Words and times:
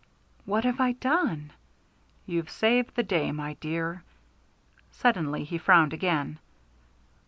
"What 0.45 0.63
have 0.63 0.79
I 0.81 0.93
done?" 0.93 1.53
"You've 2.25 2.49
saved 2.49 2.95
the 2.95 3.03
day, 3.03 3.31
my 3.31 3.53
dear." 3.61 4.03
Suddenly 4.91 5.43
he 5.43 5.59
frowned 5.59 5.93
again. 5.93 6.39